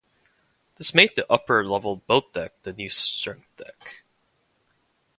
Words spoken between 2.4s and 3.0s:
the new